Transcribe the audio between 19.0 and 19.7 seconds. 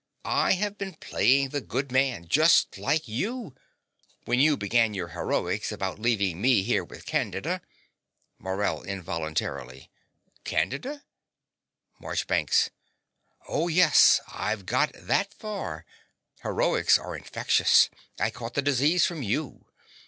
from you.